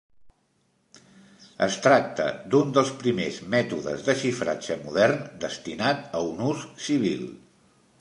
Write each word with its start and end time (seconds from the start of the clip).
Es 1.65 1.77
tracta 1.87 2.25
d'un 2.55 2.73
dels 2.79 2.91
primers 3.03 3.39
mètodes 3.57 4.09
de 4.11 4.19
xifratge 4.25 4.81
modern 4.89 5.23
destinat 5.47 6.05
a 6.23 6.27
un 6.35 6.45
ús 6.51 6.69
civil. 6.91 7.27